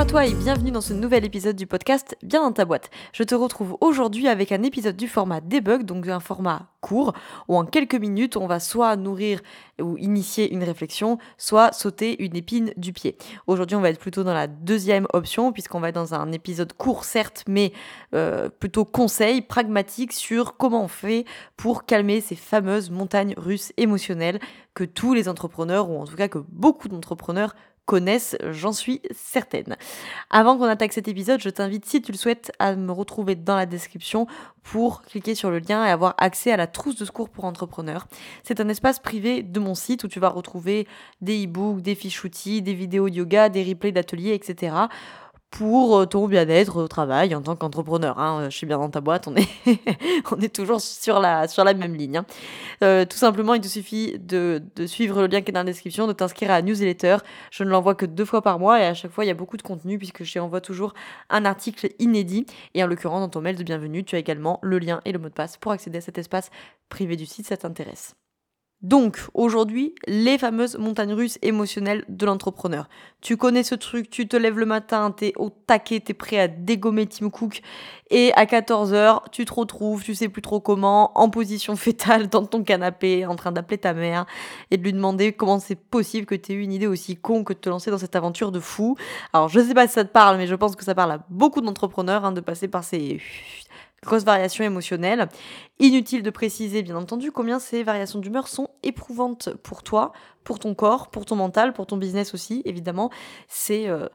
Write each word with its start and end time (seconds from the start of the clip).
Bonjour 0.00 0.08
à 0.08 0.24
toi 0.24 0.26
et 0.26 0.32
bienvenue 0.32 0.70
dans 0.70 0.80
ce 0.80 0.94
nouvel 0.94 1.26
épisode 1.26 1.56
du 1.56 1.66
podcast 1.66 2.16
Bien 2.22 2.40
dans 2.40 2.52
ta 2.52 2.64
boîte. 2.64 2.88
Je 3.12 3.22
te 3.22 3.34
retrouve 3.34 3.76
aujourd'hui 3.82 4.28
avec 4.28 4.50
un 4.50 4.62
épisode 4.62 4.96
du 4.96 5.08
format 5.08 5.42
debug, 5.42 5.82
donc 5.82 6.08
un 6.08 6.20
format 6.20 6.70
court, 6.80 7.12
où 7.48 7.58
en 7.58 7.66
quelques 7.66 7.96
minutes 7.96 8.38
on 8.38 8.46
va 8.46 8.60
soit 8.60 8.96
nourrir 8.96 9.42
ou 9.78 9.98
initier 9.98 10.54
une 10.54 10.64
réflexion, 10.64 11.18
soit 11.36 11.72
sauter 11.74 12.24
une 12.24 12.34
épine 12.34 12.72
du 12.78 12.94
pied. 12.94 13.18
Aujourd'hui 13.46 13.76
on 13.76 13.82
va 13.82 13.90
être 13.90 14.00
plutôt 14.00 14.24
dans 14.24 14.32
la 14.32 14.46
deuxième 14.46 15.06
option, 15.12 15.52
puisqu'on 15.52 15.80
va 15.80 15.90
être 15.90 15.96
dans 15.96 16.14
un 16.14 16.32
épisode 16.32 16.72
court 16.72 17.04
certes, 17.04 17.44
mais 17.46 17.74
euh, 18.14 18.48
plutôt 18.48 18.86
conseil, 18.86 19.42
pragmatique 19.42 20.14
sur 20.14 20.56
comment 20.56 20.84
on 20.84 20.88
fait 20.88 21.26
pour 21.58 21.84
calmer 21.84 22.22
ces 22.22 22.36
fameuses 22.36 22.88
montagnes 22.88 23.34
russes 23.36 23.74
émotionnelles 23.76 24.40
que 24.72 24.84
tous 24.84 25.12
les 25.12 25.28
entrepreneurs, 25.28 25.90
ou 25.90 26.00
en 26.00 26.06
tout 26.06 26.16
cas 26.16 26.28
que 26.28 26.38
beaucoup 26.48 26.88
d'entrepreneurs 26.88 27.54
connaissent, 27.86 28.36
j'en 28.50 28.72
suis 28.72 29.00
certaine. 29.10 29.76
Avant 30.30 30.56
qu'on 30.56 30.64
attaque 30.64 30.92
cet 30.92 31.08
épisode, 31.08 31.40
je 31.40 31.50
t'invite, 31.50 31.86
si 31.86 32.00
tu 32.00 32.12
le 32.12 32.16
souhaites, 32.16 32.52
à 32.58 32.76
me 32.76 32.92
retrouver 32.92 33.34
dans 33.34 33.56
la 33.56 33.66
description 33.66 34.26
pour 34.62 35.02
cliquer 35.02 35.34
sur 35.34 35.50
le 35.50 35.58
lien 35.58 35.84
et 35.84 35.90
avoir 35.90 36.14
accès 36.18 36.52
à 36.52 36.56
la 36.56 36.66
trousse 36.66 36.96
de 36.96 37.04
secours 37.04 37.28
pour 37.28 37.44
entrepreneurs. 37.44 38.06
C'est 38.44 38.60
un 38.60 38.68
espace 38.68 38.98
privé 38.98 39.42
de 39.42 39.60
mon 39.60 39.74
site 39.74 40.04
où 40.04 40.08
tu 40.08 40.20
vas 40.20 40.28
retrouver 40.28 40.86
des 41.20 41.44
e-books, 41.44 41.80
des 41.80 41.94
fiches 41.94 42.24
outils, 42.24 42.62
des 42.62 42.74
vidéos 42.74 43.08
yoga, 43.08 43.48
des 43.48 43.64
replays 43.64 43.92
d'ateliers, 43.92 44.34
etc 44.34 44.88
pour 45.50 45.98
euh, 45.98 46.06
ton 46.06 46.28
bien-être 46.28 46.76
au 46.76 46.88
travail 46.88 47.34
en 47.34 47.42
tant 47.42 47.56
qu'entrepreneur. 47.56 48.18
Hein. 48.18 48.48
Je 48.50 48.56
suis 48.56 48.66
bien 48.66 48.78
dans 48.78 48.88
ta 48.88 49.00
boîte, 49.00 49.28
on 49.28 49.34
est, 49.36 49.48
on 50.30 50.40
est 50.40 50.54
toujours 50.54 50.80
sur 50.80 51.20
la, 51.20 51.48
sur 51.48 51.64
la 51.64 51.74
même 51.74 51.94
ligne. 51.94 52.18
Hein. 52.18 52.26
Euh, 52.82 53.04
tout 53.04 53.16
simplement, 53.16 53.54
il 53.54 53.60
te 53.60 53.66
suffit 53.66 54.18
de, 54.18 54.62
de, 54.76 54.86
suivre 54.86 55.20
le 55.22 55.26
lien 55.26 55.40
qui 55.40 55.50
est 55.50 55.52
dans 55.52 55.60
la 55.60 55.64
description, 55.64 56.06
de 56.06 56.12
t'inscrire 56.12 56.50
à 56.50 56.54
la 56.54 56.62
newsletter. 56.62 57.18
Je 57.50 57.64
ne 57.64 57.70
l'envoie 57.70 57.94
que 57.94 58.06
deux 58.06 58.24
fois 58.24 58.42
par 58.42 58.58
mois 58.58 58.80
et 58.80 58.84
à 58.84 58.94
chaque 58.94 59.10
fois, 59.10 59.24
il 59.24 59.28
y 59.28 59.32
a 59.32 59.34
beaucoup 59.34 59.56
de 59.56 59.62
contenu 59.62 59.98
puisque 59.98 60.24
je 60.24 60.38
t'envoie 60.38 60.60
toujours 60.60 60.94
un 61.30 61.44
article 61.44 61.88
inédit. 61.98 62.46
Et 62.74 62.84
en 62.84 62.86
l'occurrence, 62.86 63.20
dans 63.20 63.28
ton 63.28 63.40
mail 63.40 63.56
de 63.56 63.64
bienvenue, 63.64 64.04
tu 64.04 64.16
as 64.16 64.18
également 64.18 64.58
le 64.62 64.78
lien 64.78 65.00
et 65.04 65.12
le 65.12 65.18
mot 65.18 65.28
de 65.28 65.34
passe 65.34 65.56
pour 65.56 65.72
accéder 65.72 65.98
à 65.98 66.00
cet 66.00 66.18
espace 66.18 66.50
privé 66.88 67.16
du 67.16 67.26
site 67.26 67.30
si 67.40 67.44
ça 67.44 67.56
t'intéresse. 67.56 68.14
Donc, 68.82 69.18
aujourd'hui, 69.34 69.94
les 70.06 70.38
fameuses 70.38 70.78
montagnes 70.78 71.12
russes 71.12 71.38
émotionnelles 71.42 72.02
de 72.08 72.24
l'entrepreneur. 72.24 72.88
Tu 73.20 73.36
connais 73.36 73.62
ce 73.62 73.74
truc, 73.74 74.08
tu 74.08 74.26
te 74.26 74.38
lèves 74.38 74.58
le 74.58 74.64
matin, 74.64 75.10
t'es 75.10 75.34
au 75.36 75.50
taquet, 75.50 76.00
t'es 76.00 76.14
prêt 76.14 76.38
à 76.38 76.48
dégommer 76.48 77.06
Tim 77.06 77.28
Cook, 77.28 77.60
et 78.08 78.32
à 78.36 78.46
14h, 78.46 79.24
tu 79.32 79.44
te 79.44 79.52
retrouves, 79.52 80.02
tu 80.02 80.14
sais 80.14 80.30
plus 80.30 80.40
trop 80.40 80.60
comment, 80.60 81.12
en 81.20 81.28
position 81.28 81.76
fétale 81.76 82.28
dans 82.28 82.46
ton 82.46 82.64
canapé, 82.64 83.26
en 83.26 83.36
train 83.36 83.52
d'appeler 83.52 83.76
ta 83.76 83.92
mère, 83.92 84.24
et 84.70 84.78
de 84.78 84.82
lui 84.82 84.94
demander 84.94 85.34
comment 85.34 85.58
c'est 85.58 85.76
possible 85.76 86.24
que 86.24 86.34
t'aies 86.34 86.54
eu 86.54 86.62
une 86.62 86.72
idée 86.72 86.86
aussi 86.86 87.16
con 87.16 87.44
que 87.44 87.52
de 87.52 87.58
te 87.58 87.68
lancer 87.68 87.90
dans 87.90 87.98
cette 87.98 88.16
aventure 88.16 88.50
de 88.50 88.60
fou. 88.60 88.96
Alors, 89.34 89.50
je 89.50 89.60
sais 89.60 89.74
pas 89.74 89.86
si 89.88 89.92
ça 89.92 90.04
te 90.06 90.12
parle, 90.12 90.38
mais 90.38 90.46
je 90.46 90.54
pense 90.54 90.74
que 90.74 90.84
ça 90.84 90.94
parle 90.94 91.12
à 91.12 91.26
beaucoup 91.28 91.60
d'entrepreneurs, 91.60 92.24
hein, 92.24 92.32
de 92.32 92.40
passer 92.40 92.66
par 92.66 92.82
ces 92.82 93.20
grosses 94.02 94.24
variations 94.24 94.64
émotionnelles. 94.64 95.28
Inutile 95.78 96.22
de 96.22 96.30
préciser, 96.30 96.82
bien 96.82 96.96
entendu, 96.96 97.32
combien 97.32 97.58
ces 97.58 97.82
variations 97.82 98.18
d'humeur 98.18 98.48
sont 98.48 98.68
éprouvantes 98.82 99.50
pour 99.62 99.82
toi, 99.82 100.12
pour 100.44 100.58
ton 100.58 100.74
corps, 100.74 101.10
pour 101.10 101.26
ton 101.26 101.36
mental, 101.36 101.72
pour 101.72 101.86
ton 101.86 101.96
business 101.96 102.34
aussi, 102.34 102.62
évidemment. 102.64 103.10
C'est 103.48 103.88
euh, 103.88 104.08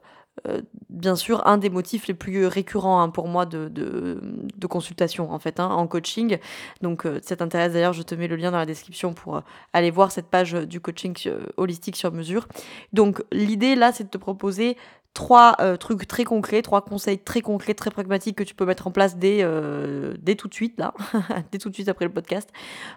euh, 0.48 0.60
bien 0.90 1.16
sûr 1.16 1.46
un 1.46 1.56
des 1.56 1.70
motifs 1.70 2.08
les 2.08 2.14
plus 2.14 2.46
récurrents 2.46 3.00
hein, 3.00 3.08
pour 3.08 3.26
moi 3.26 3.46
de, 3.46 3.68
de, 3.68 4.66
consultation 4.66 5.32
en 5.32 5.38
fait 5.38 5.60
hein, 5.60 5.68
en 5.68 5.86
coaching 5.86 6.38
donc 6.82 7.06
euh, 7.06 7.20
si 7.22 7.28
ça 7.28 7.36
t'intéresse 7.36 7.72
d'ailleurs 7.72 7.94
je 7.94 8.02
te 8.02 8.14
mets 8.14 8.26
le 8.26 8.36
lien 8.36 8.50
dans 8.50 8.58
la 8.58 8.66
description 8.66 9.14
pour 9.14 9.40
aller 9.72 9.90
voir 9.90 10.10
cette 10.10 10.26
page 10.26 10.52
du 10.52 10.80
coaching 10.80 11.16
holistique 11.56 11.96
sur 11.96 12.12
mesure 12.12 12.48
donc 12.92 13.22
l'idée 13.32 13.76
là 13.76 13.92
c'est 13.92 14.04
de 14.04 14.10
te 14.10 14.18
proposer 14.18 14.76
trois 15.16 15.56
euh, 15.60 15.78
trucs 15.78 16.06
très 16.06 16.24
concrets, 16.24 16.60
trois 16.60 16.82
conseils 16.82 17.18
très 17.18 17.40
concrets, 17.40 17.72
très 17.72 17.90
pragmatiques 17.90 18.36
que 18.36 18.44
tu 18.44 18.54
peux 18.54 18.66
mettre 18.66 18.86
en 18.86 18.90
place 18.90 19.16
dès, 19.16 19.38
euh, 19.40 20.14
dès 20.20 20.34
tout 20.34 20.46
de 20.46 20.52
suite, 20.52 20.78
là, 20.78 20.92
dès 21.52 21.58
tout 21.58 21.70
de 21.70 21.74
suite 21.74 21.88
après 21.88 22.04
le 22.04 22.12
podcast, 22.12 22.50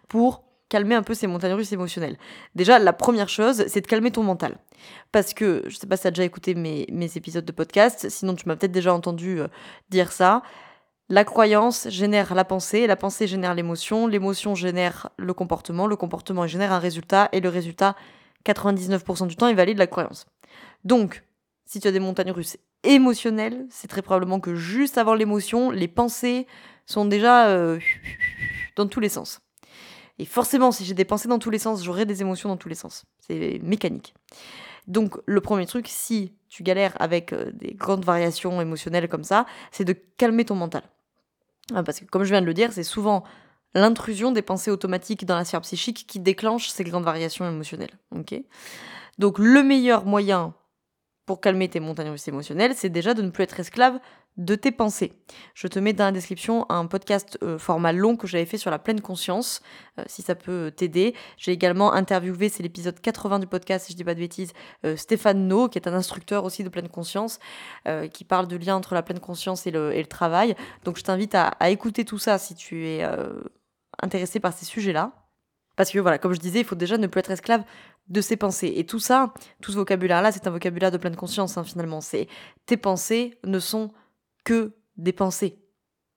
pour 0.09 0.43
calmer 0.67 0.95
un 0.95 1.01
peu 1.01 1.13
ces 1.13 1.27
montagnes 1.27 1.53
russes 1.53 1.71
émotionnelles. 1.71 2.17
Déjà, 2.55 2.77
la 2.77 2.91
première 2.91 3.29
chose, 3.29 3.63
c'est 3.67 3.79
de 3.79 3.87
calmer 3.87 4.11
ton 4.11 4.23
mental. 4.23 4.57
Parce 5.13 5.33
que, 5.33 5.63
je 5.67 5.77
sais 5.77 5.87
pas 5.87 5.95
si 5.95 6.01
tu 6.01 6.07
as 6.09 6.11
déjà 6.11 6.25
écouté 6.25 6.55
mes, 6.55 6.85
mes, 6.91 7.15
épisodes 7.15 7.45
de 7.45 7.51
podcast, 7.53 8.09
sinon 8.09 8.35
tu 8.35 8.47
m'as 8.47 8.57
peut-être 8.57 8.73
déjà 8.73 8.93
entendu 8.93 9.39
euh, 9.39 9.47
dire 9.89 10.11
ça. 10.11 10.43
La 11.07 11.23
croyance 11.23 11.87
génère 11.89 12.35
la 12.35 12.43
pensée, 12.43 12.85
la 12.85 12.97
pensée 12.97 13.27
génère 13.27 13.55
l'émotion, 13.55 14.07
l'émotion 14.07 14.55
génère 14.55 15.09
le 15.15 15.33
comportement, 15.33 15.87
le 15.87 15.95
comportement 15.95 16.45
génère 16.47 16.73
un 16.73 16.79
résultat, 16.79 17.29
et 17.31 17.39
le 17.39 17.47
résultat, 17.49 17.95
99% 18.45 19.27
du 19.27 19.37
temps, 19.37 19.47
il 19.47 19.55
valide 19.55 19.77
la 19.77 19.87
croyance. 19.87 20.25
Donc, 20.83 21.23
si 21.69 21.79
tu 21.79 21.87
as 21.87 21.91
des 21.91 21.99
montagnes 21.99 22.31
russes 22.31 22.57
émotionnelles, 22.83 23.67
c'est 23.69 23.87
très 23.87 24.01
probablement 24.01 24.39
que 24.39 24.55
juste 24.55 24.97
avant 24.97 25.13
l'émotion, 25.13 25.69
les 25.69 25.87
pensées 25.87 26.47
sont 26.87 27.05
déjà 27.05 27.47
euh, 27.49 27.79
dans 28.75 28.87
tous 28.87 28.99
les 28.99 29.07
sens. 29.07 29.39
Et 30.17 30.25
forcément, 30.25 30.71
si 30.71 30.83
j'ai 30.83 30.95
des 30.95 31.05
pensées 31.05 31.27
dans 31.27 31.37
tous 31.37 31.51
les 31.51 31.59
sens, 31.59 31.83
j'aurai 31.83 32.07
des 32.07 32.21
émotions 32.21 32.49
dans 32.49 32.57
tous 32.57 32.69
les 32.69 32.75
sens. 32.75 33.05
C'est 33.19 33.59
mécanique. 33.61 34.15
Donc 34.87 35.19
le 35.27 35.41
premier 35.41 35.67
truc, 35.67 35.87
si 35.87 36.33
tu 36.49 36.63
galères 36.63 36.99
avec 36.99 37.33
euh, 37.33 37.51
des 37.53 37.75
grandes 37.75 38.03
variations 38.03 38.59
émotionnelles 38.59 39.07
comme 39.07 39.23
ça, 39.23 39.45
c'est 39.71 39.85
de 39.85 39.93
calmer 39.93 40.45
ton 40.45 40.55
mental. 40.55 40.81
Ah, 41.75 41.83
parce 41.83 41.99
que 41.99 42.05
comme 42.05 42.23
je 42.23 42.31
viens 42.31 42.41
de 42.41 42.47
le 42.47 42.55
dire, 42.55 42.73
c'est 42.73 42.81
souvent 42.81 43.23
l'intrusion 43.75 44.31
des 44.31 44.41
pensées 44.41 44.71
automatiques 44.71 45.23
dans 45.23 45.35
la 45.35 45.45
sphère 45.45 45.61
psychique 45.61 46.07
qui 46.07 46.19
déclenche 46.19 46.69
ces 46.69 46.83
grandes 46.83 47.03
variations 47.03 47.47
émotionnelles. 47.47 47.93
Donc 49.19 49.37
le 49.37 49.61
meilleur 49.61 50.05
moyen 50.05 50.55
pour 51.29 51.41
calmer 51.41 51.69
tes 51.69 51.79
montagnes 51.79 52.09
russes 52.09 52.27
émotionnelles, 52.27 52.73
c'est 52.75 52.89
déjà 52.89 53.13
de 53.13 53.21
ne 53.21 53.29
plus 53.29 53.43
être 53.43 53.59
esclave 53.59 53.99
de 54.37 54.55
tes 54.55 54.71
pensées. 54.71 55.13
Je 55.53 55.67
te 55.67 55.77
mets 55.77 55.93
dans 55.93 56.05
la 56.05 56.11
description 56.11 56.65
un 56.69 56.87
podcast 56.87 57.37
euh, 57.43 57.59
format 57.59 57.91
long 57.91 58.15
que 58.15 58.25
j'avais 58.25 58.47
fait 58.47 58.57
sur 58.57 58.71
la 58.71 58.79
pleine 58.79 58.99
conscience, 58.99 59.61
euh, 59.99 60.03
si 60.07 60.23
ça 60.23 60.33
peut 60.33 60.73
t'aider. 60.75 61.13
J'ai 61.37 61.51
également 61.51 61.93
interviewé, 61.93 62.49
c'est 62.49 62.63
l'épisode 62.63 62.99
80 62.99 63.37
du 63.37 63.45
podcast, 63.45 63.85
si 63.85 63.91
je 63.91 63.97
dis 63.97 64.03
pas 64.03 64.15
de 64.15 64.19
bêtises, 64.21 64.53
euh, 64.87 64.95
Stéphane 64.95 65.47
No, 65.47 65.69
qui 65.69 65.77
est 65.77 65.87
un 65.87 65.93
instructeur 65.93 66.45
aussi 66.45 66.63
de 66.63 66.69
pleine 66.69 66.89
conscience, 66.89 67.37
qui 68.11 68.23
parle 68.23 68.47
de 68.47 68.57
lien 68.57 68.75
entre 68.75 68.95
la 68.95 69.03
pleine 69.03 69.19
conscience 69.19 69.67
et 69.67 69.71
le, 69.71 70.03
travail. 70.05 70.55
Donc 70.83 70.97
je 70.97 71.03
t'invite 71.03 71.35
à, 71.35 71.49
à, 71.59 71.69
écouter 71.69 72.05
tout 72.05 72.17
ça 72.17 72.39
si 72.39 72.55
tu 72.55 72.87
es 72.87 73.07
intéressé 74.01 74.39
par 74.39 74.53
ces 74.53 74.65
sujets-là. 74.65 75.11
Parce 75.75 75.91
que 75.91 75.99
voilà, 75.99 76.17
comme 76.17 76.33
je 76.33 76.39
disais, 76.39 76.59
il 76.59 76.65
faut 76.65 76.75
déjà 76.75 76.97
ne 76.97 77.07
plus 77.07 77.19
être 77.19 77.31
esclave 77.31 77.63
de 78.09 78.21
ses 78.21 78.37
pensées. 78.37 78.73
Et 78.75 78.85
tout 78.85 78.99
ça, 78.99 79.33
tout 79.61 79.71
ce 79.71 79.77
vocabulaire-là, 79.77 80.31
c'est 80.31 80.47
un 80.47 80.51
vocabulaire 80.51 80.91
de 80.91 80.97
pleine 80.97 81.15
conscience, 81.15 81.57
hein, 81.57 81.63
finalement. 81.63 82.01
C'est 82.01 82.27
tes 82.65 82.77
pensées 82.77 83.39
ne 83.45 83.59
sont 83.59 83.91
que 84.43 84.73
des 84.97 85.13
pensées. 85.13 85.59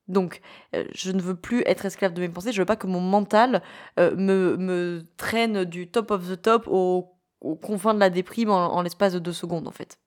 Donc, 0.07 0.41
euh, 0.75 0.83
je 0.93 1.11
ne 1.11 1.21
veux 1.21 1.35
plus 1.35 1.63
être 1.65 1.85
esclave 1.85 2.13
de 2.13 2.19
mes 2.19 2.29
pensées, 2.29 2.51
je 2.51 2.61
veux 2.61 2.65
pas 2.65 2.75
que 2.75 2.87
mon 2.87 2.99
mental 2.99 3.61
euh, 3.99 4.15
me, 4.17 4.57
me, 4.57 5.05
traîne 5.15 5.63
du 5.63 5.89
top 5.89 6.11
of 6.11 6.27
the 6.27 6.41
top 6.41 6.67
au, 6.67 7.15
au 7.39 7.55
de 7.55 7.99
la 7.99 8.09
déprime 8.09 8.49
en 8.49 8.81
l'espace 8.81 9.13
de 9.13 9.19
deux 9.19 9.33
secondes, 9.33 9.67
en 9.67 9.71
fait. 9.71 9.97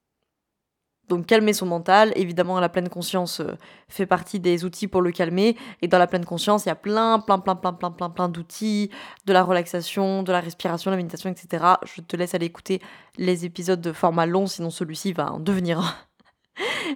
Donc 1.08 1.26
calmer 1.26 1.52
son 1.52 1.66
mental, 1.66 2.12
évidemment 2.16 2.58
la 2.58 2.68
pleine 2.68 2.88
conscience 2.88 3.40
euh, 3.40 3.56
fait 3.88 4.06
partie 4.06 4.40
des 4.40 4.64
outils 4.64 4.88
pour 4.88 5.02
le 5.02 5.12
calmer 5.12 5.56
et 5.80 5.88
dans 5.88 5.98
la 5.98 6.06
pleine 6.06 6.24
conscience 6.24 6.64
il 6.64 6.68
y 6.68 6.72
a 6.72 6.76
plein 6.76 7.20
plein 7.20 7.38
plein 7.38 7.54
plein 7.54 7.72
plein 7.72 7.90
plein 7.90 8.10
plein 8.10 8.28
d'outils, 8.28 8.90
de 9.24 9.32
la 9.32 9.44
relaxation, 9.44 10.22
de 10.22 10.32
la 10.32 10.40
respiration, 10.40 10.90
la 10.90 10.96
méditation, 10.96 11.30
etc. 11.30 11.64
Je 11.84 12.00
te 12.00 12.16
laisse 12.16 12.34
aller 12.34 12.46
écouter 12.46 12.80
les 13.18 13.44
épisodes 13.44 13.80
de 13.80 13.92
format 13.92 14.26
long 14.26 14.46
sinon 14.46 14.70
celui-ci 14.70 15.12
va 15.12 15.32
en 15.32 15.40
devenir. 15.40 16.06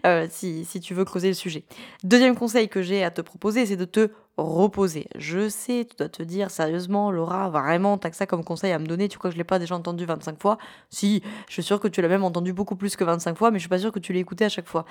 Euh, 0.07 0.27
si, 0.31 0.65
si 0.65 0.81
tu 0.81 0.95
veux 0.95 1.05
creuser 1.05 1.29
le 1.29 1.35
sujet. 1.35 1.65
Deuxième 2.03 2.35
conseil 2.35 2.71
que 2.71 2.81
j'ai 2.81 3.05
à 3.05 3.11
te 3.11 3.21
proposer, 3.21 3.67
c'est 3.67 3.77
de 3.77 3.85
te 3.85 4.09
reposer. 4.37 5.07
Je 5.17 5.49
sais, 5.49 5.87
tu 5.89 5.97
dois 5.97 6.09
te 6.09 6.23
dire 6.23 6.51
sérieusement, 6.51 7.11
Laura, 7.11 7.51
vraiment, 7.51 7.99
t'as 7.99 8.11
que 8.11 8.17
ça 8.17 8.27
comme 8.27 8.45
conseil 8.45 8.73
à 8.73 8.79
me 8.79 8.87
donner, 8.87 9.09
tu 9.09 9.19
crois 9.19 9.31
que 9.31 9.35
je 9.35 9.39
l'ai 9.39 9.45
pas 9.45 9.59
déjà 9.59 9.75
entendu 9.75 10.05
25 10.05 10.41
fois? 10.41 10.59
Si, 10.89 11.23
je 11.49 11.53
suis 11.53 11.63
sûre 11.63 11.81
que 11.81 11.89
tu 11.89 12.01
l'as 12.01 12.09
même 12.09 12.25
entendu 12.25 12.53
beaucoup 12.53 12.77
plus 12.77 12.97
que 12.97 13.05
25 13.05 13.37
fois, 13.37 13.51
mais 13.51 13.59
je 13.59 13.63
suis 13.63 13.69
pas 13.69 13.79
sûre 13.79 13.93
que 13.93 13.99
tu 13.99 14.13
l'aies 14.13 14.21
écouté 14.21 14.45
à 14.45 14.49
chaque 14.49 14.69
fois. 14.69 14.85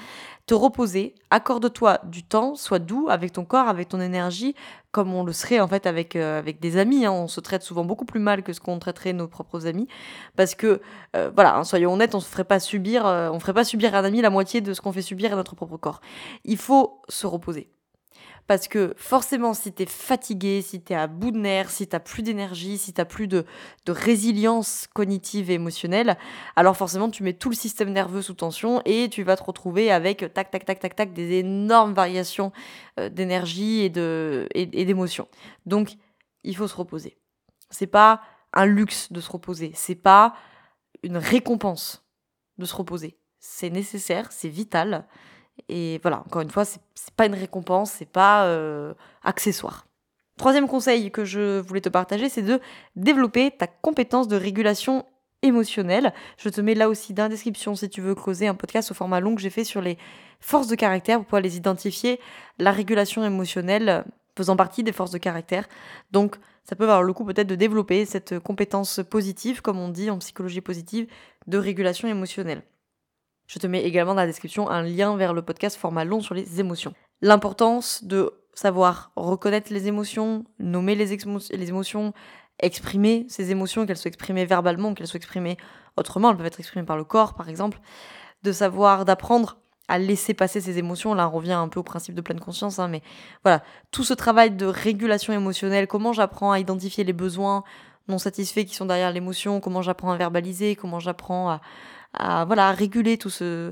Te 0.45 0.53
reposer, 0.53 1.15
accorde-toi 1.29 1.99
du 2.05 2.23
temps, 2.23 2.55
sois 2.55 2.79
doux 2.79 3.07
avec 3.09 3.33
ton 3.33 3.45
corps, 3.45 3.67
avec 3.67 3.89
ton 3.89 3.99
énergie, 3.99 4.55
comme 4.91 5.13
on 5.13 5.23
le 5.23 5.33
serait 5.33 5.59
en 5.59 5.67
fait 5.67 5.85
avec, 5.85 6.15
euh, 6.15 6.39
avec 6.39 6.59
des 6.59 6.77
amis. 6.77 7.05
Hein. 7.05 7.11
On 7.11 7.27
se 7.27 7.39
traite 7.39 7.63
souvent 7.63 7.85
beaucoup 7.85 8.05
plus 8.05 8.19
mal 8.19 8.43
que 8.43 8.53
ce 8.53 8.59
qu'on 8.59 8.79
traiterait 8.79 9.13
nos 9.13 9.27
propres 9.27 9.67
amis, 9.67 9.87
parce 10.35 10.55
que, 10.55 10.81
euh, 11.15 11.31
voilà, 11.33 11.57
hein, 11.57 11.63
soyons 11.63 11.93
honnêtes, 11.93 12.15
on 12.15 12.19
se 12.19 12.29
ferait 12.29 12.43
pas 12.43 12.59
subir, 12.59 13.05
euh, 13.05 13.31
ferait 13.39 13.53
pas 13.53 13.63
subir 13.63 13.95
à 13.95 13.99
un 13.99 14.03
ami 14.03 14.21
la 14.21 14.29
moitié 14.29 14.61
de 14.61 14.73
ce 14.73 14.81
qu'on 14.81 14.91
fait 14.91 15.01
subir 15.01 15.33
à 15.33 15.35
notre 15.35 15.55
propre 15.55 15.77
corps. 15.77 16.01
Il 16.43 16.57
faut 16.57 17.01
se 17.07 17.25
reposer. 17.25 17.69
Parce 18.49 18.67
que 18.67 18.95
forcément, 18.97 19.53
si 19.53 19.71
tu 19.71 19.83
es 19.83 19.85
fatigué, 19.85 20.63
si 20.63 20.81
tu 20.81 20.93
es 20.93 20.95
à 20.95 21.05
bout 21.05 21.29
de 21.29 21.37
nerfs, 21.37 21.69
si 21.69 21.87
tu 21.87 21.99
plus 21.99 22.23
d'énergie, 22.23 22.79
si 22.79 22.93
tu 22.93 23.05
plus 23.05 23.27
de, 23.27 23.45
résilience 23.87 24.87
cognitive 24.91 25.51
et 25.51 25.53
émotionnelle, 25.53 26.17
alors 26.55 26.75
forcément, 26.75 27.11
tu 27.11 27.21
mets 27.21 27.33
tout 27.33 27.49
le 27.49 27.55
système 27.55 27.91
nerveux 27.91 28.23
sous 28.23 28.33
tension 28.33 28.81
et 28.85 29.07
tu 29.07 29.21
vas 29.21 29.37
te 29.37 29.43
retrouver 29.43 29.91
avec 29.91 30.33
tac, 30.33 30.49
tac, 30.49 30.65
tac, 30.65 30.79
tac, 30.79 30.95
tac, 30.95 31.13
des 31.13 31.33
énormes 31.33 31.93
variations 31.93 32.51
euh, 32.99 33.09
d'énergie 33.09 33.81
et 33.81 33.89
d'émotions. 34.65 35.27
Et, 35.31 35.69
Donc, 35.69 35.91
il 36.43 36.55
faut 36.55 36.67
se 36.67 36.75
reposer. 36.75 37.19
C'est 37.69 37.85
pas 37.85 38.19
un 38.53 38.65
luxe 38.65 39.11
de 39.11 39.21
se 39.21 39.29
reposer, 39.29 39.73
c'est 39.75 39.93
pas 39.93 40.33
une 41.03 41.17
récompense 41.17 42.03
de 42.57 42.65
se 42.65 42.75
reposer. 42.75 43.15
C'est 43.37 43.69
nécessaire, 43.69 44.31
c'est 44.31 44.49
vital. 44.49 45.05
Et 45.67 45.99
voilà, 46.01 46.19
encore 46.19 46.41
une 46.41 46.49
fois, 46.49 46.65
c'est 46.65 46.81
pas 47.15 47.25
une 47.25 47.35
récompense, 47.35 47.91
c'est 47.91 48.09
pas 48.09 48.45
euh, 48.45 48.93
accessoire. 49.23 49.85
Troisième 50.37 50.67
conseil 50.67 51.11
que 51.11 51.25
je 51.25 51.59
voulais 51.59 51.81
te 51.81 51.89
partager, 51.89 52.29
c'est 52.29 52.41
de 52.41 52.61
développer 52.95 53.51
ta 53.51 53.67
compétence 53.67 54.27
de 54.27 54.37
régulation 54.37 55.05
émotionnelle. 55.41 56.13
Je 56.37 56.49
te 56.49 56.61
mets 56.61 56.75
là 56.75 56.89
aussi 56.89 57.13
dans 57.13 57.23
la 57.23 57.29
description 57.29 57.75
si 57.75 57.89
tu 57.89 58.01
veux 58.01 58.15
causer 58.15 58.47
un 58.47 58.55
podcast 58.55 58.91
au 58.91 58.93
format 58.93 59.19
long 59.19 59.35
que 59.35 59.41
j'ai 59.41 59.49
fait 59.49 59.63
sur 59.63 59.81
les 59.81 59.97
forces 60.39 60.67
de 60.67 60.75
caractère 60.75 61.17
pour 61.17 61.25
pouvoir 61.25 61.41
les 61.41 61.57
identifier. 61.57 62.19
La 62.57 62.71
régulation 62.71 63.23
émotionnelle 63.23 64.05
faisant 64.37 64.55
partie 64.55 64.83
des 64.83 64.93
forces 64.93 65.11
de 65.11 65.17
caractère. 65.17 65.67
Donc, 66.11 66.37
ça 66.63 66.75
peut 66.75 66.83
avoir 66.83 67.03
le 67.03 67.11
coup 67.13 67.25
peut-être 67.25 67.47
de 67.47 67.55
développer 67.55 68.05
cette 68.05 68.39
compétence 68.39 69.01
positive, 69.09 69.61
comme 69.61 69.79
on 69.79 69.89
dit 69.89 70.09
en 70.09 70.19
psychologie 70.19 70.61
positive, 70.61 71.07
de 71.47 71.57
régulation 71.57 72.07
émotionnelle. 72.07 72.61
Je 73.49 73.57
te 73.57 73.65
mets 73.65 73.83
également 73.83 74.13
dans 74.13 74.21
la 74.21 74.27
description 74.27 74.69
un 74.69 74.83
lien 74.83 75.17
vers 75.17 75.33
le 75.33 75.41
podcast 75.41 75.75
format 75.75 76.05
long 76.05 76.21
sur 76.21 76.35
les 76.35 76.59
émotions. 76.59 76.93
L'importance 77.21 78.03
de 78.03 78.31
savoir 78.53 79.11
reconnaître 79.15 79.73
les 79.73 79.87
émotions, 79.87 80.45
nommer 80.59 80.93
les, 80.93 81.13
émotions, 81.67 82.13
exprimer 82.59 83.25
ces 83.27 83.49
émotions, 83.49 83.87
qu'elles 83.87 83.97
soient 83.97 84.09
exprimées 84.09 84.45
verbalement, 84.45 84.93
qu'elles 84.93 85.07
soient 85.07 85.17
exprimées 85.17 85.57
autrement, 85.97 86.29
elles 86.29 86.37
peuvent 86.37 86.45
être 86.45 86.59
exprimées 86.59 86.85
par 86.85 86.95
le 86.95 87.03
corps 87.03 87.33
par 87.33 87.49
exemple, 87.49 87.79
de 88.43 88.51
savoir, 88.51 89.03
d'apprendre 89.03 89.57
à 89.87 89.97
laisser 89.97 90.35
passer 90.35 90.61
ces 90.61 90.77
émotions. 90.77 91.15
Là, 91.15 91.27
on 91.27 91.31
revient 91.31 91.53
un 91.53 91.69
peu 91.69 91.79
au 91.79 91.83
principe 91.83 92.13
de 92.13 92.21
pleine 92.21 92.39
conscience, 92.39 92.77
hein, 92.77 92.87
mais 92.87 93.01
voilà, 93.43 93.63
tout 93.89 94.03
ce 94.03 94.13
travail 94.13 94.51
de 94.51 94.67
régulation 94.67 95.33
émotionnelle, 95.33 95.87
comment 95.87 96.13
j'apprends 96.13 96.51
à 96.51 96.59
identifier 96.59 97.03
les 97.03 97.13
besoins 97.13 97.63
non 98.07 98.19
satisfaits 98.19 98.65
qui 98.65 98.75
sont 98.75 98.85
derrière 98.85 99.11
l'émotion, 99.11 99.59
comment 99.59 99.81
j'apprends 99.81 100.11
à 100.11 100.17
verbaliser, 100.17 100.75
comment 100.75 100.99
j'apprends 100.99 101.49
à, 101.49 101.61
à, 102.13 102.45
voilà, 102.45 102.71
réguler 102.71 103.17
tout 103.17 103.29
ce, 103.29 103.71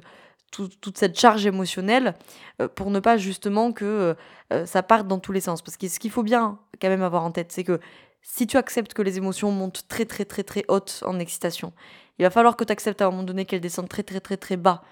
toute 0.51 0.98
cette 0.98 1.19
charge 1.19 1.45
émotionnelle 1.45 2.16
euh, 2.62 2.68
pour 2.68 2.89
ne 2.89 3.00
pas 3.00 3.18
justement 3.18 3.72
que 3.72 3.86
euh, 3.86 4.13
euh, 4.54 4.66
ça 4.66 4.84
parte 4.84 5.07
dans 5.07 5.19
tous 5.19 5.31
les 5.31 5.42
sens. 5.42 5.62
Parce 5.62 5.78
que 5.78 5.88
ce 5.88 6.00
qu'il 6.00 6.12
faut 6.12 6.24
bien 6.24 6.60
quand 6.81 6.89
même 6.89 7.04
avoir 7.04 7.24
en 7.24 7.31
tête, 7.31 7.51
c'est 7.51 7.63
que 7.63 7.80
si 8.22 8.48
tu 8.48 8.57
acceptes 8.57 8.94
que 8.94 9.01
les 9.01 9.18
émotions 9.18 9.51
montent 9.51 9.88
très 9.88 10.06
très 10.06 10.25
très 10.25 10.44
très 10.44 10.66
hautes 10.68 11.04
en 11.06 11.19
excitation, 11.19 11.74
il 12.19 12.24
va 12.24 12.30
falloir 12.30 12.56
que 12.57 12.63
tu 12.63 12.72
acceptes 12.72 13.01
à 13.01 13.07
un 13.07 13.12
moment 13.12 13.24
donné 13.24 13.45
qu'elles 13.45 13.62
descendent 13.62 13.89
très 13.89 14.04
très 14.04 14.19
très 14.19 14.38
très 14.38 14.57
bas 14.57 14.84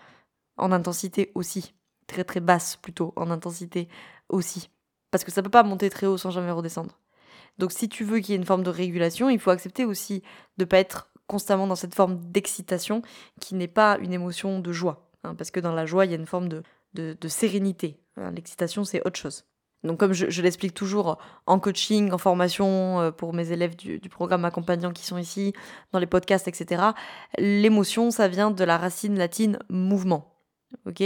en 0.57 0.71
intensité 0.71 1.31
aussi. 1.35 1.73
Très 2.07 2.23
très 2.23 2.39
basse 2.39 2.75
plutôt 2.75 3.13
en 3.15 3.31
intensité 3.31 3.89
aussi. 4.29 4.69
Parce 5.11 5.23
que 5.23 5.31
ça 5.31 5.41
peut 5.41 5.49
pas 5.49 5.63
monter 5.63 5.89
très 5.89 6.07
haut 6.07 6.17
sans 6.17 6.29
jamais 6.29 6.51
redescendre. 6.51 6.99
Donc 7.57 7.71
si 7.71 7.89
tu 7.89 8.03
veux 8.03 8.19
qu'il 8.19 8.31
y 8.31 8.33
ait 8.33 8.39
une 8.39 8.45
forme 8.45 8.63
de 8.63 8.69
régulation, 8.69 9.29
il 9.29 9.39
faut 9.39 9.49
accepter 9.49 9.85
aussi 9.85 10.21
de 10.57 10.65
pas 10.65 10.77
être 10.77 11.09
constamment 11.27 11.67
dans 11.67 11.75
cette 11.75 11.95
forme 11.95 12.19
d'excitation 12.31 13.01
qui 13.39 13.55
n'est 13.55 13.67
pas 13.67 13.97
une 13.99 14.13
émotion 14.13 14.59
de 14.59 14.71
joie. 14.71 15.09
Hein, 15.23 15.35
parce 15.35 15.51
que 15.51 15.59
dans 15.59 15.73
la 15.73 15.85
joie, 15.85 16.05
il 16.05 16.11
y 16.11 16.13
a 16.13 16.17
une 16.17 16.25
forme 16.25 16.49
de, 16.49 16.63
de, 16.93 17.27
sérénité. 17.27 17.97
Hein, 18.17 18.31
l'excitation, 18.31 18.83
c'est 18.83 19.05
autre 19.05 19.19
chose. 19.19 19.45
Donc 19.83 19.99
comme 19.99 20.13
je, 20.13 20.41
l'explique 20.41 20.73
toujours 20.73 21.19
en 21.45 21.59
coaching, 21.59 22.11
en 22.11 22.17
formation 22.17 23.01
euh, 23.01 23.11
pour 23.11 23.33
mes 23.33 23.51
élèves 23.51 23.75
du, 23.75 23.99
du, 23.99 24.09
programme 24.09 24.43
accompagnant 24.45 24.91
qui 24.91 25.05
sont 25.05 25.17
ici, 25.17 25.53
dans 25.91 25.99
les 25.99 26.07
podcasts, 26.07 26.47
etc., 26.47 26.81
l'émotion, 27.37 28.09
ça 28.09 28.27
vient 28.27 28.49
de 28.49 28.63
la 28.63 28.77
racine 28.77 29.17
latine 29.17 29.59
mouvement. 29.69 30.34
Ok? 30.85 31.03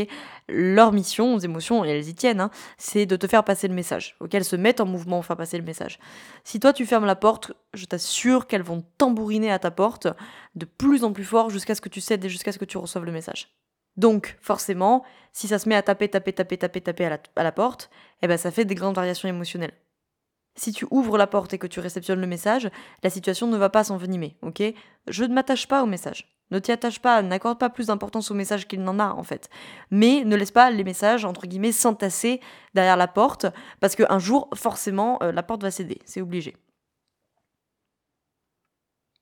Leur 0.48 0.92
mission 0.92 1.36
aux 1.36 1.40
émotions, 1.40 1.86
et 1.86 1.90
elles 1.90 2.08
y 2.08 2.16
tiennent, 2.16 2.42
hein, 2.42 2.52
c'est 2.78 3.06
de 3.06 3.16
te 3.16 3.28
faire 3.28 3.44
passer 3.44 3.68
le 3.68 3.74
message. 3.74 4.16
ok? 4.20 4.34
Elles 4.34 4.46
se 4.46 4.56
mettent 4.56 4.82
en 4.82 4.86
mouvement 4.86 5.18
pour 5.18 5.26
faire 5.26 5.38
passer 5.38 5.58
le 5.58 5.64
message. 5.64 6.00
Si 6.44 6.60
toi 6.60 6.74
tu 6.74 6.86
fermes 6.86 7.06
la 7.06 7.16
porte, 7.16 7.54
je 7.74 7.86
t'assure 7.86 8.48
qu'elles 8.48 8.64
vont 8.64 8.84
tambouriner 8.98 9.52
à 9.52 9.60
ta 9.60 9.72
porte 9.72 10.08
de 10.56 10.66
plus 10.66 11.04
en 11.04 11.14
plus 11.14 11.26
fort 11.26 11.50
jusqu'à 11.50 11.76
ce 11.76 11.82
que 11.82 11.90
tu 11.90 12.02
cèdes 12.02 12.24
et 12.26 12.30
jusqu'à 12.30 12.52
ce 12.52 12.60
que 12.60 12.66
tu 12.66 12.78
reçoives 12.78 13.06
le 13.06 13.12
message. 13.12 13.50
Donc, 13.98 14.38
forcément, 14.42 15.04
si 15.34 15.48
ça 15.48 15.60
se 15.60 15.68
met 15.68 15.76
à 15.76 15.82
taper, 15.82 16.08
taper, 16.08 16.34
taper, 16.34 16.58
taper, 16.58 16.82
taper 16.82 17.06
à 17.36 17.44
la, 17.44 17.52
porte, 17.52 17.90
eh 18.22 18.28
ben 18.28 18.38
ça 18.38 18.50
fait 18.50 18.66
des 18.66 18.76
grandes 18.76 18.96
variations 18.96 19.28
émotionnelles. 19.28 19.74
Si 20.56 20.72
tu 20.72 20.86
ouvres 20.90 21.18
la 21.18 21.28
porte 21.28 21.54
et 21.54 21.58
que 21.58 21.68
tu 21.68 21.80
réceptionnes 21.80 22.22
le 22.22 22.28
message, 22.28 22.70
la 23.04 23.10
situation 23.10 23.48
ne 23.48 23.58
va 23.58 23.70
pas 23.70 23.84
s'envenimer, 23.84 24.38
ok? 24.42 24.64
Je 25.08 25.24
ne 25.24 25.34
m'attache 25.34 25.68
pas 25.68 25.84
au 25.84 25.86
message. 25.86 26.39
Ne 26.52 26.60
t'y 26.60 26.72
attache 26.72 27.00
pas, 27.00 27.22
n'accorde 27.22 27.60
pas 27.60 27.70
plus 27.70 27.88
d'importance 27.88 28.32
au 28.32 28.34
message 28.34 28.68
qu'il 28.68 28.82
n'en 28.82 29.00
a 29.00 29.10
en 29.10 29.24
fait. 29.24 29.50
Mais 29.92 30.24
ne 30.26 30.36
laisse 30.36 30.52
pas 30.52 30.70
les 30.72 30.84
messages, 30.84 31.26
entre 31.26 31.48
guillemets, 31.48 31.72
s'entasser 31.72 32.42
derrière 32.74 32.98
la 32.98 33.08
porte, 33.08 33.46
parce 33.80 33.96
qu'un 33.96 34.20
jour, 34.20 34.50
forcément, 34.56 35.20
euh, 35.22 35.32
la 35.32 35.44
porte 35.44 35.62
va 35.62 35.72
céder, 35.72 36.00
c'est 36.06 36.22
obligé. 36.22 36.56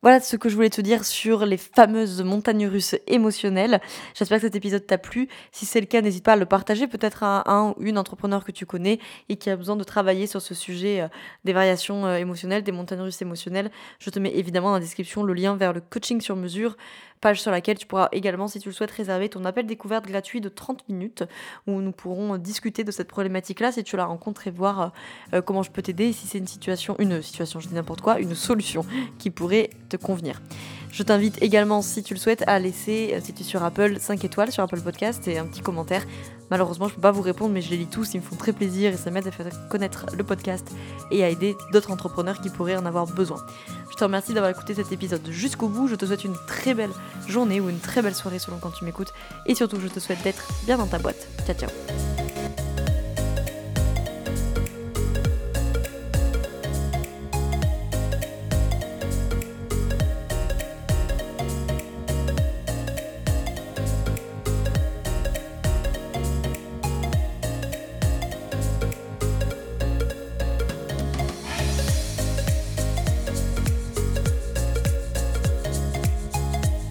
Voilà 0.04 0.20
ce 0.20 0.36
que 0.36 0.48
je 0.48 0.54
voulais 0.54 0.70
te 0.70 0.80
dire 0.80 1.04
sur 1.04 1.44
les 1.48 1.58
fameuses 1.58 2.22
montagnes 2.22 2.68
russes 2.68 2.96
émotionnelles. 3.08 3.82
J'espère 4.14 4.38
que 4.38 4.44
cet 4.44 4.56
épisode 4.56 4.86
t'a 4.86 5.00
plu. 5.00 5.28
Si 5.52 5.66
c'est 5.66 5.80
le 5.80 5.88
cas, 5.88 6.02
n'hésite 6.02 6.24
pas 6.24 6.34
à 6.34 6.36
le 6.36 6.46
partager 6.46 6.86
peut-être 6.86 7.24
à 7.24 7.52
un 7.52 7.72
ou 7.72 7.76
une 7.80 7.98
entrepreneur 7.98 8.46
que 8.46 8.52
tu 8.52 8.68
connais 8.68 9.00
et 9.28 9.38
qui 9.38 9.50
a 9.50 9.56
besoin 9.56 9.76
de 9.76 9.84
travailler 9.84 10.28
sur 10.28 10.40
ce 10.40 10.54
sujet 10.54 11.02
euh, 11.02 11.08
des 11.46 11.54
variations 11.54 12.06
euh, 12.06 12.18
émotionnelles, 12.18 12.62
des 12.62 12.72
montagnes 12.72 13.02
russes 13.02 13.24
émotionnelles. 13.24 13.72
Je 13.98 14.12
te 14.12 14.20
mets 14.20 14.36
évidemment 14.36 14.68
dans 14.68 14.76
la 14.76 14.82
description 14.82 15.24
le 15.24 15.34
lien 15.34 15.56
vers 15.56 15.74
le 15.74 15.82
coaching 15.82 16.22
sur 16.22 16.36
mesure 16.36 16.78
page 17.22 17.42
sur 17.42 17.52
laquelle 17.52 17.78
tu 17.78 17.88
pourras 17.88 18.10
également, 18.12 18.48
si 18.48 18.60
tu 18.60 18.70
le 18.70 18.74
souhaites, 18.74 18.92
réserver 18.92 19.30
ton 19.30 19.44
appel 19.46 19.66
découverte 19.66 20.06
gratuit 20.06 20.42
de 20.42 20.50
30 20.50 20.88
minutes 20.90 21.24
où 21.66 21.82
nous 21.82 21.92
pourrons 21.92 22.38
discuter 22.38 22.84
de 22.84 22.92
cette 22.92 23.08
problématique-là 23.08 23.72
si 23.72 23.84
tu 23.84 23.98
la 23.98 24.06
rencontres 24.06 24.48
et 24.48 24.52
voir 24.52 24.82
euh, 24.82 24.88
euh, 25.34 25.42
comment 25.42 25.64
je 25.64 25.72
peux 25.72 25.82
t'aider 25.82 26.14
si 26.14 26.28
c'est 26.28 26.38
une 26.38 26.48
situation, 26.48 26.96
une 27.00 27.22
situation, 27.22 27.60
je 27.60 27.68
dis 27.68 27.76
n'importe 27.76 28.02
quoi, 28.02 28.20
une 28.20 28.36
solution 28.36 28.86
qui 29.18 29.32
pourrait 29.32 29.70
convenir. 29.96 30.42
Je 30.92 31.04
t'invite 31.04 31.42
également, 31.42 31.82
si 31.82 32.04
tu 32.04 32.14
le 32.14 32.20
souhaites, 32.20 32.44
à 32.48 32.60
laisser, 32.60 33.12
euh, 33.14 33.20
si 33.24 33.32
tu 33.32 33.42
es 33.42 33.46
sur 33.46 33.64
Apple, 33.64 33.98
5 34.00 34.26
étoiles 34.26 34.52
sur 34.52 34.64
Apple 34.64 34.82
Podcast 34.82 35.28
et 35.28 35.38
un 35.38 35.46
petit 35.46 35.62
commentaire. 35.62 36.04
Malheureusement, 36.50 36.88
je 36.88 36.96
peux 36.96 37.02
pas 37.02 37.12
vous 37.12 37.22
répondre, 37.22 37.54
mais 37.54 37.62
je 37.62 37.70
les 37.70 37.78
lis 37.78 37.88
tous, 37.88 38.14
ils 38.14 38.18
me 38.18 38.26
font 38.26 38.36
très 38.36 38.54
plaisir 38.54 38.94
et 38.94 38.98
ça 38.98 39.12
m'aide 39.12 39.28
à 39.28 39.32
faire 39.32 39.48
connaître 39.70 40.06
le 40.18 40.24
podcast 40.24 40.68
et 41.12 41.24
à 41.24 41.30
aider 41.30 41.56
d'autres 41.72 41.92
entrepreneurs 41.92 42.42
qui 42.42 42.50
pourraient 42.50 42.78
en 42.78 42.86
avoir 42.86 43.06
besoin. 43.06 43.38
Je 43.92 43.96
te 43.96 44.04
remercie 44.04 44.34
d'avoir 44.34 44.52
écouté 44.52 44.74
cet 44.74 44.92
épisode 44.92 45.28
jusqu'au 45.30 45.68
bout. 45.68 45.88
Je 45.88 45.96
te 45.96 46.06
souhaite 46.06 46.24
une 46.24 46.36
très 46.48 46.74
belle 46.74 46.92
journée 47.28 47.60
ou 47.60 47.70
une 47.70 47.80
très 47.80 48.02
belle 48.02 48.16
soirée 48.16 48.40
selon 48.40 48.58
quand 48.58 48.72
tu 48.72 48.86
m'écoutes. 48.86 49.14
Et 49.46 49.56
surtout, 49.56 49.80
je 49.80 49.88
te 49.88 50.00
souhaite 50.00 50.24
d'être 50.24 50.48
bien 50.66 50.78
dans 50.78 50.88
ta 50.88 51.00
boîte. 51.00 51.28
Ciao, 51.46 51.56
ciao. 51.56 52.67